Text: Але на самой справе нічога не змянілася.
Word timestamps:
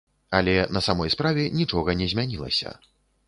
Але 0.37 0.53
на 0.77 0.81
самой 0.87 1.11
справе 1.15 1.45
нічога 1.59 1.97
не 2.01 2.07
змянілася. 2.13 2.75